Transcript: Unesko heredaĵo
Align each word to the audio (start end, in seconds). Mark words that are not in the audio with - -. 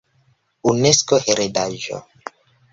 Unesko 0.71 1.21
heredaĵo 1.27 2.03